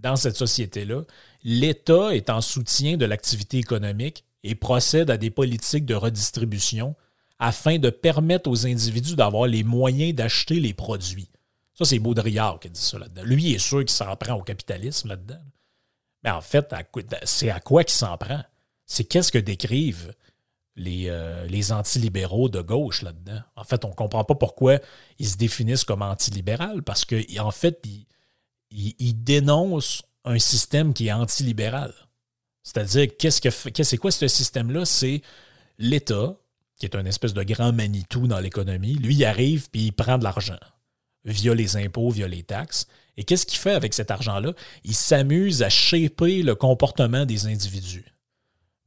[0.00, 1.02] dans cette société-là,
[1.44, 6.96] l'État est en soutien de l'activité économique et procède à des politiques de redistribution
[7.38, 11.30] afin de permettre aux individus d'avoir les moyens d'acheter les produits.
[11.74, 13.22] Ça, c'est Baudrillard qui dit ça là-dedans.
[13.24, 15.40] Lui, il est sûr qu'il s'en prend au capitalisme là-dedans.
[16.22, 16.74] Mais en fait,
[17.24, 18.42] c'est à quoi qu'il s'en prend?
[18.84, 20.14] C'est qu'est-ce que décrivent
[20.76, 23.40] les, euh, antilibéraux de gauche là-dedans?
[23.56, 24.78] En fait, on ne comprend pas pourquoi
[25.18, 28.06] ils se définissent comme antilibéral, parce qu'en fait, ils,
[28.70, 31.92] ils, dénoncent un système qui est antilibéral.
[32.62, 34.84] C'est-à-dire, qu'est-ce que c'est quoi ce système-là?
[34.84, 35.22] C'est
[35.78, 36.36] l'État
[36.80, 40.18] qui est un espèce de grand Manitou dans l'économie, lui, il arrive puis il prend
[40.18, 40.58] de l'argent
[41.26, 42.86] via les impôts, via les taxes.
[43.18, 44.54] Et qu'est-ce qu'il fait avec cet argent-là?
[44.84, 48.06] Il s'amuse à shaper le comportement des individus.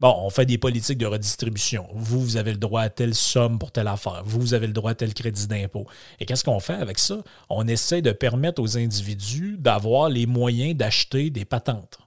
[0.03, 1.87] Bon, on fait des politiques de redistribution.
[1.93, 4.21] Vous, vous avez le droit à telle somme pour telle affaire.
[4.25, 5.87] Vous, vous avez le droit à tel crédit d'impôt.
[6.19, 7.23] Et qu'est-ce qu'on fait avec ça?
[7.47, 11.99] On essaie de permettre aux individus d'avoir les moyens d'acheter des patentes.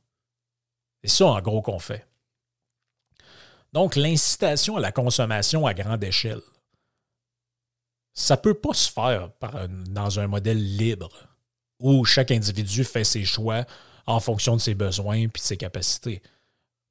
[1.02, 2.06] C'est ça, en gros, qu'on fait.
[3.72, 6.42] Donc, l'incitation à la consommation à grande échelle,
[8.12, 9.30] ça ne peut pas se faire
[9.88, 11.08] dans un modèle libre
[11.80, 13.64] où chaque individu fait ses choix
[14.04, 16.20] en fonction de ses besoins et de ses capacités.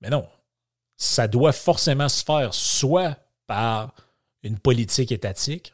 [0.02, 0.28] Mais non,
[0.98, 3.94] ça doit forcément se faire soit par
[4.44, 5.74] une politique étatique,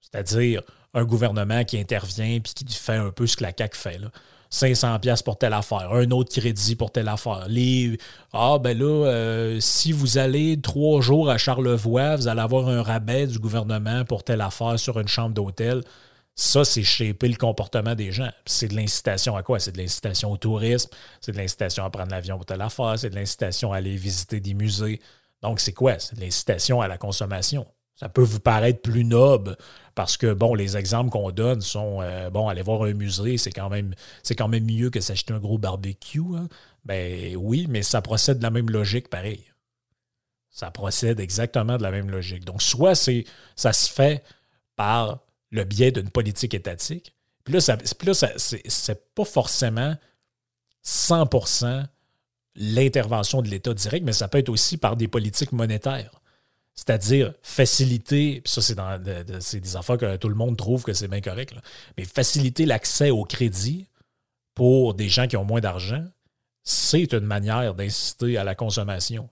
[0.00, 0.62] c'est-à-dire
[0.94, 3.98] un gouvernement qui intervient et qui fait un peu ce que la CAQ fait.
[3.98, 4.10] Là.
[4.52, 7.46] 500 pièces pour telle affaire, un autre crédit pour telle affaire.
[7.48, 7.96] Les,
[8.34, 12.82] ah, ben là, euh, si vous allez trois jours à Charlevoix, vous allez avoir un
[12.82, 15.82] rabais du gouvernement pour telle affaire sur une chambre d'hôtel.
[16.34, 18.30] Ça, c'est shaper le comportement des gens.
[18.46, 19.60] C'est de l'incitation à quoi?
[19.60, 20.90] C'est de l'incitation au tourisme,
[21.20, 24.40] c'est de l'incitation à prendre l'avion pour telle affaire, c'est de l'incitation à aller visiter
[24.40, 25.00] des musées.
[25.42, 25.98] Donc, c'est quoi?
[25.98, 27.66] C'est de l'incitation à la consommation.
[27.94, 29.56] Ça peut vous paraître plus noble
[29.94, 33.52] parce que, bon, les exemples qu'on donne sont, euh, bon, aller voir un musée, c'est
[33.52, 33.94] quand même,
[34.36, 36.20] quand même mieux que s'acheter un gros barbecue.
[36.34, 36.48] Hein.
[36.84, 39.44] Ben oui, mais ça procède de la même logique, pareil.
[40.48, 42.44] Ça procède exactement de la même logique.
[42.44, 44.24] Donc, soit ça se fait
[44.74, 45.20] par
[45.52, 47.76] le biais d'une politique étatique, puis là, ça,
[48.36, 49.96] c'est, pas forcément
[50.84, 51.86] 100%
[52.54, 56.20] l'intervention de l'État direct, mais ça peut être aussi par des politiques monétaires.
[56.74, 61.20] C'est-à-dire faciliter, puis ça, c'est, des affaires que tout le monde trouve que c'est bien
[61.20, 61.54] correct,
[61.98, 63.88] mais faciliter l'accès au crédit
[64.54, 66.04] pour des gens qui ont moins d'argent,
[66.62, 69.28] c'est une manière d'inciter à la consommation.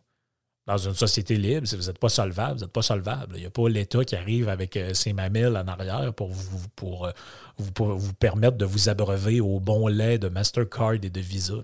[0.67, 3.35] Dans une société libre, si vous n'êtes pas solvable, vous n'êtes pas solvable.
[3.37, 7.13] Il n'y a pas l'État qui arrive avec euh, ses mamelles en arrière pour euh,
[7.59, 11.63] vous, pour vous permettre de vous abreuver au bon lait de Mastercard et de Visa.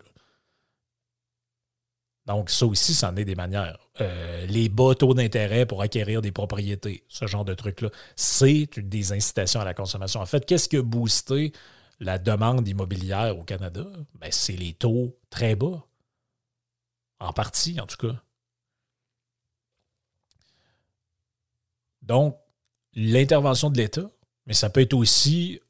[2.26, 3.78] Donc, ça aussi, c'en est des manières.
[4.00, 9.12] Euh, les bas taux d'intérêt pour acquérir des propriétés, ce genre de trucs-là, c'est des
[9.12, 10.20] incitations à la consommation.
[10.20, 11.52] En fait, qu'est-ce qui a boosté
[12.00, 13.86] la demande immobilière au Canada?
[14.16, 15.86] Ben, c'est les taux très bas.
[17.20, 18.20] En partie, en tout cas.
[22.06, 22.38] Donc,
[22.94, 24.08] l'intervention de l'État,
[24.46, 25.60] mais ça peut être aussi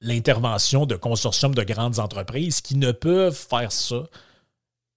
[0.00, 4.08] l'intervention de consortiums de grandes entreprises qui ne peuvent faire ça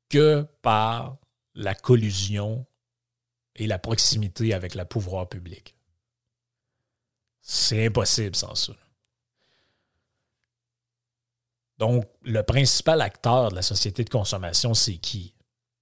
[0.10, 1.18] que par
[1.56, 2.66] la collusion
[3.56, 5.76] et la proximité avec le pouvoir public.
[7.42, 8.74] C'est impossible sans ça.
[11.78, 15.34] Donc, le principal acteur de la société de consommation, c'est qui?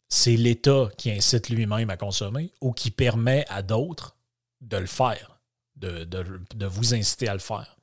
[0.10, 4.17] C'est l'État qui incite lui-même à consommer ou qui permet à d'autres
[4.62, 5.40] de le faire,
[5.76, 7.78] de, vous inciter à le faire.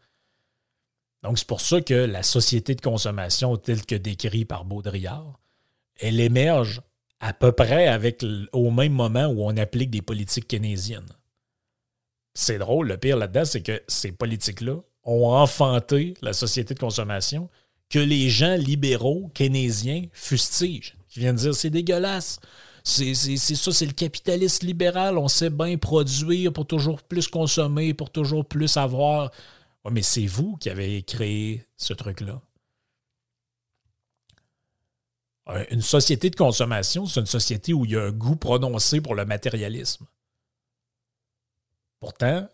[1.23, 5.41] Donc, c'est pour ça que la société de consommation, telle que décrite par Baudrillard,
[5.97, 6.83] elle émerge
[7.21, 11.09] à peu près avec au même moment où on applique des politiques keynésiennes.
[12.35, 17.49] C'est drôle, le pire là-dedans, c'est que ces politiques-là ont enfanté la société de consommation
[17.89, 22.41] que les gens libéraux keynésiens fustigent, qui viennent dire c'est dégueulasse.
[22.85, 25.17] C'est ça, c'est le capitalisme libéral.
[25.17, 29.31] On sait bien produire pour toujours plus consommer, pour toujours plus avoir.
[29.91, 32.41] Mais c'est vous qui avez créé ce truc-là.
[35.49, 39.01] Euh, une société de consommation, c'est une société où il y a un goût prononcé
[39.01, 40.07] pour le matérialisme.
[42.01, 42.49] Pourtant,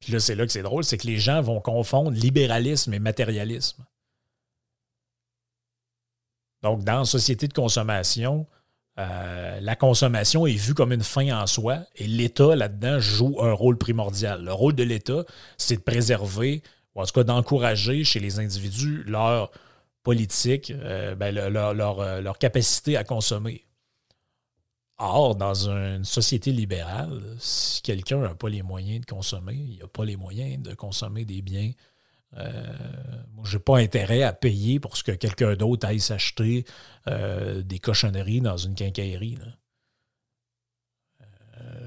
[0.00, 2.98] puis là, c'est là que c'est drôle, c'est que les gens vont confondre libéralisme et
[2.98, 3.84] matérialisme.
[6.62, 8.46] Donc, dans une société de consommation,
[8.98, 13.52] euh, la consommation est vue comme une fin en soi et l'État, là-dedans, joue un
[13.52, 14.44] rôle primordial.
[14.44, 15.24] Le rôle de l'État,
[15.56, 16.62] c'est de préserver,
[16.94, 19.52] ou en tout cas d'encourager chez les individus leur
[20.02, 23.64] politique, euh, ben, euh, leur, capacité à consommer.
[24.98, 29.86] Or, dans une société libérale, si quelqu'un n'a pas les moyens de consommer, il n'a
[29.86, 31.70] pas les moyens de consommer des biens.
[32.36, 32.62] Euh,
[33.32, 36.64] moi, je n'ai pas intérêt à payer pour ce que quelqu'un d'autre aille s'acheter
[37.06, 39.38] des cochonneries dans une quincaillerie.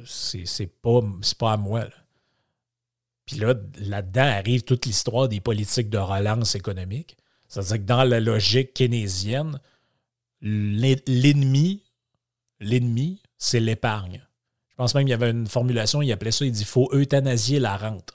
[0.05, 1.01] c'est pas,
[1.37, 1.85] pas à moi.
[3.25, 7.17] Puis là, là-dedans arrive toute l'histoire des politiques de relance économique.
[7.47, 9.59] C'est-à-dire que dans la logique keynésienne,
[10.41, 11.83] l'ennemi,
[12.59, 14.25] l'ennemi, c'est l'épargne.
[14.69, 17.59] Je pense même qu'il y avait une formulation, il appelait ça, il dit faut euthanasier
[17.59, 18.13] la rente.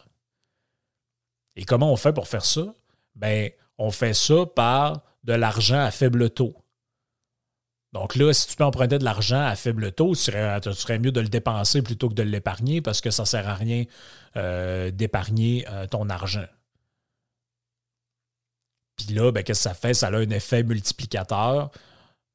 [1.56, 2.74] Et comment on fait pour faire ça?
[3.14, 6.54] Ben, on fait ça par de l'argent à faible taux.
[7.92, 11.20] Donc là, si tu peux emprunter de l'argent à faible taux, ce serait, mieux de
[11.20, 13.84] le dépenser plutôt que de l'épargner parce que ça ne sert à rien
[14.36, 16.44] euh, d'épargner euh, ton argent.
[18.96, 19.94] Puis là, ben, qu'est-ce que ça fait?
[19.94, 21.70] Ça a un effet multiplicateur,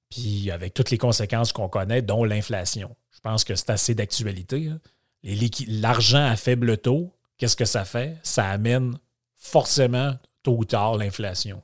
[0.10, 2.96] puis avec toutes les conséquences qu'on connaît, dont l'inflation.
[3.12, 4.70] Je pense que c'est assez d'actualité.
[4.70, 4.80] Hein.
[5.68, 8.18] L'argent à faible taux, qu'est-ce que ça fait?
[8.24, 8.98] Ça amène
[9.42, 11.62] forcément, tôt ou tard, l'inflation.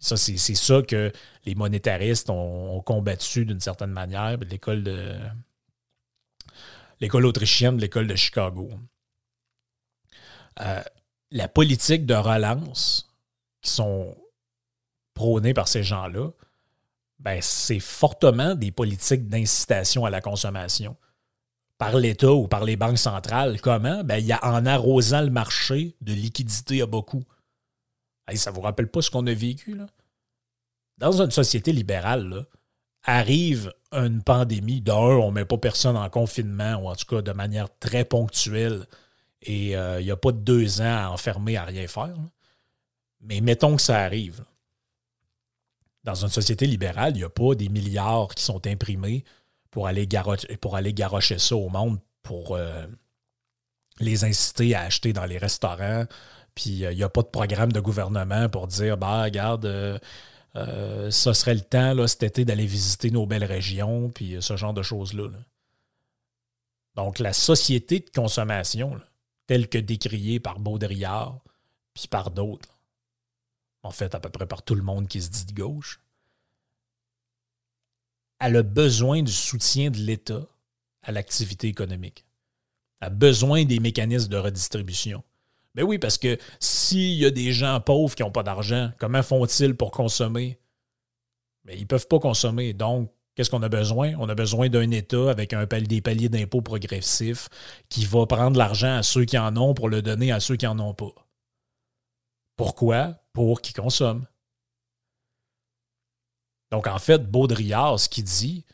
[0.00, 1.12] Ça, c'est ça que
[1.44, 4.36] les monétaristes ont, combattu d'une certaine manière.
[4.38, 5.18] L'école de
[7.00, 8.70] l'école autrichienne, l'école de Chicago.
[10.60, 10.82] Euh,
[11.30, 13.14] la politique de relance
[13.62, 14.16] qui sont
[15.14, 16.30] prônés par ces gens-là,
[17.18, 20.96] ben, c'est fortement des politiques d'incitation à la consommation
[21.78, 23.60] par l'État ou par les banques centrales.
[23.60, 24.04] Comment?
[24.04, 27.24] Ben, il y a, en arrosant le marché de liquidité à beaucoup.
[28.34, 29.74] ça ne vous rappelle pas ce qu'on a vécu?
[29.74, 29.86] Là?
[30.98, 32.46] Dans une société libérale,
[33.02, 34.80] arrive une pandémie.
[34.80, 38.04] D'un, on ne met pas personne en confinement, ou en tout cas de manière très
[38.04, 38.86] ponctuelle,
[39.42, 42.14] et euh, il n'y a pas de deux ans à enfermer à rien faire.
[43.20, 44.44] Mais mettons que ça arrive.
[46.04, 49.24] Dans une société libérale, il n'y a pas des milliards qui sont imprimés
[49.74, 52.86] pour aller, garocher, pour aller ça au monde pour euh,
[53.98, 56.04] les inciter à acheter dans les restaurants.
[56.54, 61.10] Puis euh, il n'y a pas de programme de gouvernement pour dire bah, regarde, euh,
[61.10, 64.74] ça serait le temps là, cet été d'aller visiter nos belles régions, puis ce genre
[64.74, 65.28] de choses-là.
[66.94, 69.00] Donc, la société de consommation,
[69.48, 71.40] telle que décriée par Baudrillard,
[71.94, 72.78] puis par d'autres,
[73.82, 76.03] en fait à peu près par tout le monde qui se dit de gauche,
[78.40, 80.46] elle a besoin du soutien de l'État
[81.02, 82.24] à l'activité économique.
[83.00, 85.22] Elle a besoin des mécanismes de redistribution.
[85.74, 89.22] Ben oui, parce que s'il y a des gens pauvres qui n'ont pas d'argent, comment
[89.22, 90.58] font-ils pour consommer?
[91.64, 92.72] Mais ben, ils ne peuvent pas consommer.
[92.72, 94.14] Donc, qu'est-ce qu'on a besoin?
[94.18, 97.48] On a besoin d'un État avec un des paliers d'impôts progressifs
[97.88, 100.66] qui va prendre l'argent à ceux qui en ont pour le donner à ceux qui
[100.66, 101.12] n'en ont pas.
[102.56, 103.16] Pourquoi?
[103.32, 104.26] Pour qu'ils consomment.
[106.74, 108.64] Donc, en fait, Baudrillard, ce qu'il dit,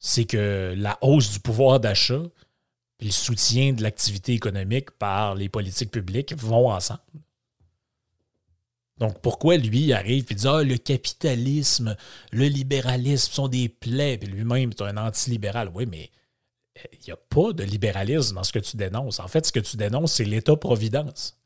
[0.00, 2.24] c'est que la hausse du pouvoir d'achat
[2.98, 7.00] et le soutien de l'activité économique par les politiques publiques vont ensemble.
[8.98, 11.96] Donc, pourquoi lui arrive et dit Ah, le capitalisme,
[12.32, 15.70] le libéralisme sont des plaies, puis lui-même est un antilibéral.
[15.72, 16.10] Oui, mais
[16.78, 19.20] euh, il n'y a pas de libéralisme dans ce que tu dénonces.
[19.20, 21.38] En fait, ce que tu dénonces, c'est l'État-providence.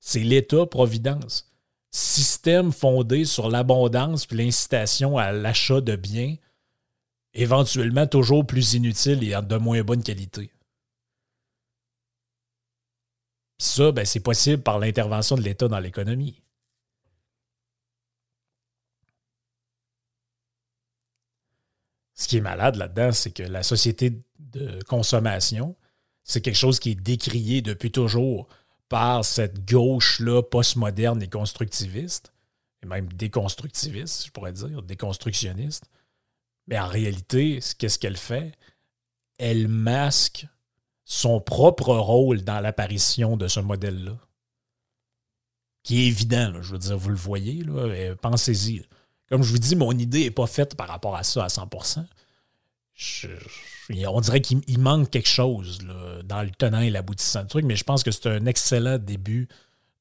[0.00, 1.52] C'est l'État-providence.
[1.98, 6.36] Système fondé sur l'abondance puis l'incitation à l'achat de biens,
[7.32, 10.52] éventuellement toujours plus inutiles et de moins bonne qualité.
[13.56, 16.42] Ça, ben, c'est possible par l'intervention de l'État dans l'économie.
[22.12, 25.74] Ce qui est malade là-dedans, c'est que la société de consommation,
[26.24, 28.48] c'est quelque chose qui est décrié depuis toujours
[28.88, 32.32] par cette gauche-là postmoderne et constructiviste,
[32.82, 35.90] et même déconstructiviste, je pourrais dire, déconstructionniste.
[36.68, 38.52] Mais en réalité, qu'est-ce qu'elle fait?
[39.38, 40.46] Elle masque
[41.04, 44.18] son propre rôle dans l'apparition de ce modèle-là.
[45.82, 47.64] Qui est évident, je veux dire, vous le voyez,
[48.20, 48.84] pensez-y.
[49.28, 51.68] Comme je vous dis, mon idée n'est pas faite par rapport à ça à 100
[54.06, 55.78] on dirait qu'il manque quelque chose
[56.24, 59.48] dans le tenant et l'aboutissant du truc, mais je pense que c'est un excellent début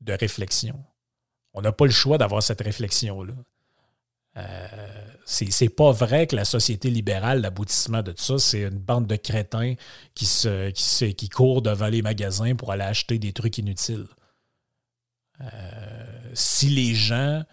[0.01, 0.83] de réflexion.
[1.53, 3.33] On n'a pas le choix d'avoir cette réflexion-là.
[4.37, 4.67] Euh,
[5.25, 9.15] c'est pas vrai que la société libérale, l'aboutissement de tout ça, c'est une bande de
[9.15, 9.75] crétins
[10.13, 10.69] qui, se,
[11.11, 14.07] qui, courent devant les magasins pour aller acheter des trucs inutiles.
[15.41, 17.43] Euh, si les gens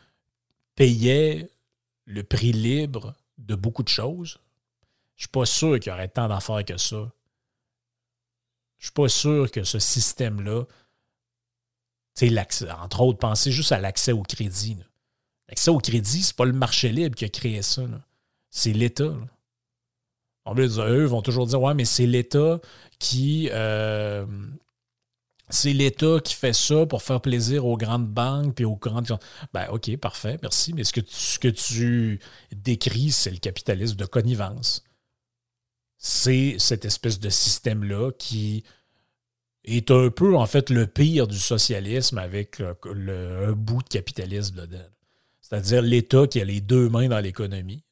[0.74, 1.48] payaient
[2.04, 4.38] le prix libre de beaucoup de choses,
[5.22, 6.96] je suis pas sûr qu'il y aurait tant d'affaires que ça.
[6.96, 7.12] Je ne
[8.80, 10.64] suis pas sûr que ce système-là,
[12.82, 14.76] entre autres, pensez juste à l'accès au crédit.
[15.48, 17.82] L'accès au crédit, c'est pas le marché libre qui a créé ça.
[18.50, 19.14] C'est l'État.
[20.44, 22.58] En plus, eux vont toujours dire Ouais, mais c'est l'État
[22.98, 23.48] qui.
[23.52, 24.26] Euh,
[25.50, 29.16] c'est l'État qui fait ça pour faire plaisir aux grandes banques et aux grandes.
[29.54, 30.72] Ben, OK, parfait, merci.
[30.72, 32.18] Mais ce que tu
[32.50, 34.82] décris, c'est le capitalisme de connivence.
[36.04, 38.64] C'est cette espèce de système-là qui
[39.64, 44.84] est un peu, en fait, le pire du socialisme avec un bout de capitalisme dedans.
[45.40, 47.84] C'est-à-dire l'État qui a les deux mains dans l'économie,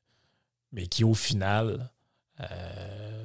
[0.73, 1.89] mais qui au final
[2.41, 3.25] euh,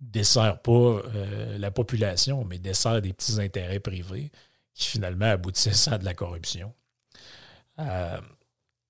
[0.00, 4.30] dessert pas euh, la population, mais dessert des petits intérêts privés
[4.74, 6.74] qui finalement aboutissent à de la corruption.
[7.78, 8.20] Euh,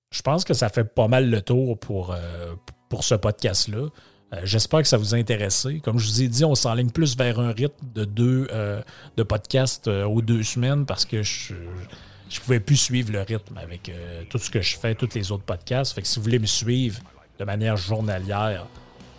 [0.09, 2.13] je pense que ça fait pas mal le tour pour,
[2.89, 3.87] pour ce podcast-là.
[4.43, 5.81] J'espère que ça vous a intéressé.
[5.83, 8.47] Comme je vous ai dit, on s'enligne plus vers un rythme de deux
[9.17, 11.53] de podcasts aux deux semaines parce que je,
[12.31, 15.31] je pouvais plus suivre le rythme avec euh, tout ce que je fais, tous les
[15.31, 15.93] autres podcasts.
[15.93, 16.99] Fait que si vous voulez me suivre
[17.37, 18.65] de manière journalière,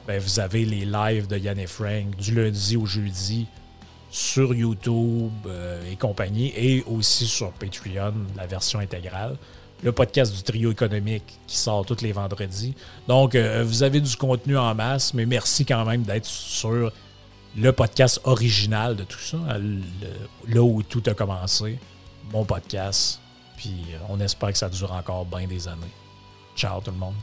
[0.06, 3.46] ben vous avez les lives de Yann et Frank du lundi au jeudi
[4.10, 9.36] sur YouTube euh, et compagnie, et aussi sur Patreon, la version intégrale.
[9.82, 12.74] Le podcast du trio économique qui sort tous les vendredis.
[13.08, 16.92] Donc, euh, vous avez du contenu en masse, mais merci quand même d'être sur
[17.56, 19.38] le podcast original de tout ça,
[20.48, 21.78] là où tout a commencé
[22.32, 23.20] mon podcast.
[23.56, 25.82] Puis euh, on espère que ça dure encore bien des années.
[26.56, 27.14] Ciao tout le monde.